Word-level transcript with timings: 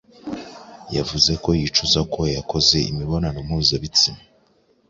yavuze 0.95 1.31
ko 1.43 1.49
yicuza 1.59 1.99
kuba 2.11 2.25
yarakoze 2.33 2.77
imibonano 2.91 3.39
mpuzabitsina 3.47 4.21